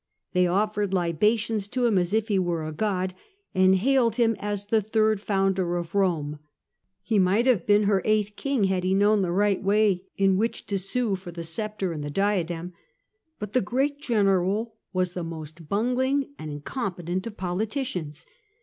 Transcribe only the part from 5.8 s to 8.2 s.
Rome:'' he might have been her